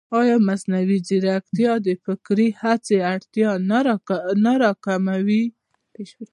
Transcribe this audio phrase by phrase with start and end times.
[0.19, 3.49] ایا مصنوعي ځیرکتیا د فکري هڅې اړتیا
[4.45, 5.43] نه راکموي؟